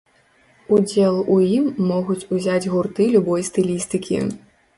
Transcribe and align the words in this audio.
Удзел 0.77 1.15
у 1.35 1.37
ім 1.57 1.65
могуць 1.91 2.25
узяць 2.39 2.69
гурты 2.73 3.03
любой 3.19 3.47
стылістыкі. 3.53 4.17